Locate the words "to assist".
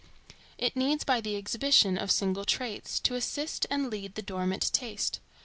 3.01-3.67